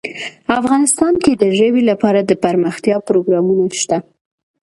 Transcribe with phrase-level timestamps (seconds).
[0.59, 3.97] افغانستان کې د ژبې لپاره دپرمختیا پروګرامونه شته.